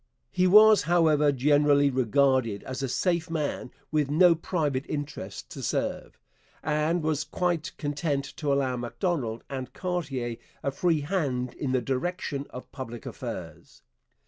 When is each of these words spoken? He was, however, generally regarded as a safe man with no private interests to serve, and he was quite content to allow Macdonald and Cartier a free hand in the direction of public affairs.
He 0.31 0.47
was, 0.47 0.81
however, 0.89 1.31
generally 1.31 1.91
regarded 1.91 2.63
as 2.63 2.81
a 2.81 2.89
safe 2.89 3.29
man 3.29 3.69
with 3.91 4.09
no 4.09 4.33
private 4.33 4.83
interests 4.89 5.43
to 5.53 5.61
serve, 5.61 6.17
and 6.63 7.01
he 7.01 7.05
was 7.05 7.23
quite 7.23 7.71
content 7.77 8.25
to 8.37 8.51
allow 8.51 8.75
Macdonald 8.77 9.43
and 9.47 9.73
Cartier 9.73 10.37
a 10.63 10.71
free 10.71 11.01
hand 11.01 11.53
in 11.53 11.71
the 11.71 11.81
direction 11.83 12.47
of 12.49 12.71
public 12.71 13.05
affairs. 13.05 13.83